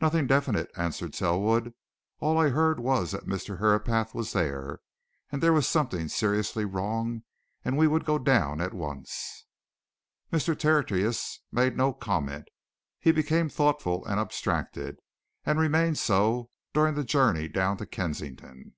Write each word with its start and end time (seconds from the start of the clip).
"Nothing 0.00 0.26
definite," 0.26 0.68
answered 0.74 1.14
Selwood. 1.14 1.74
"All 2.18 2.36
I 2.36 2.48
heard 2.48 2.80
was 2.80 3.12
that 3.12 3.28
Mr. 3.28 3.60
Herapath 3.60 4.16
was 4.16 4.32
there, 4.32 4.80
and 5.30 5.40
there 5.40 5.52
was 5.52 5.68
something 5.68 6.08
seriously 6.08 6.64
wrong, 6.64 7.22
and 7.64 7.78
would 7.78 7.86
we 7.88 8.00
go 8.00 8.18
down 8.18 8.60
at 8.60 8.74
once." 8.74 9.46
Mr. 10.32 10.58
Tertius 10.58 11.42
made 11.52 11.76
no 11.76 11.92
comment. 11.92 12.48
He 12.98 13.12
became 13.12 13.48
thoughtful 13.48 14.04
and 14.06 14.18
abstracted, 14.18 14.98
and 15.46 15.56
remained 15.60 15.98
so 15.98 16.50
during 16.74 16.94
the 16.96 17.04
journey 17.04 17.46
down 17.46 17.76
to 17.76 17.86
Kensington. 17.86 18.74